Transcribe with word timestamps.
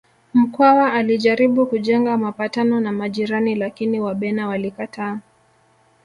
Mkwawa 0.33 0.93
alijaribu 0.93 1.65
kujenga 1.65 2.17
mapatano 2.17 2.79
na 2.79 2.91
majirani 2.91 3.55
lakini 3.55 3.99
Wabena 3.99 4.47
walikataa 4.47 5.19